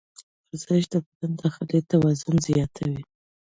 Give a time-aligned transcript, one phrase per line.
[0.47, 3.01] ورزش د بدن داخلي توان زیاتوي.